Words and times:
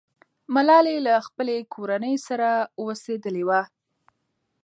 ملالۍ 0.53 0.97
له 1.07 1.13
خپلې 1.27 1.57
کورنۍ 1.73 2.15
سره 2.27 2.49
اوسېدلې 2.81 3.43
وه. 3.49 3.61